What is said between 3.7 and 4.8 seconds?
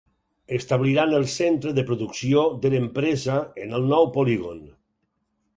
el nou polígon.